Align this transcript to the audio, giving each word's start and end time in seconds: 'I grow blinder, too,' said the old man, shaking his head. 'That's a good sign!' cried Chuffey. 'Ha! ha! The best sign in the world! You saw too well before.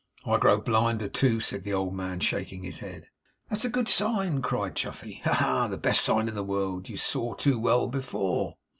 'I 0.25 0.37
grow 0.37 0.57
blinder, 0.59 1.07
too,' 1.07 1.39
said 1.39 1.63
the 1.63 1.73
old 1.73 1.93
man, 1.93 2.21
shaking 2.21 2.63
his 2.63 2.79
head. 2.79 3.09
'That's 3.51 3.65
a 3.65 3.69
good 3.69 3.87
sign!' 3.87 4.41
cried 4.41 4.75
Chuffey. 4.75 5.21
'Ha! 5.25 5.33
ha! 5.35 5.67
The 5.67 5.77
best 5.77 6.01
sign 6.03 6.27
in 6.27 6.33
the 6.33 6.41
world! 6.43 6.89
You 6.89 6.97
saw 6.97 7.35
too 7.35 7.59
well 7.59 7.85
before. 7.87 8.57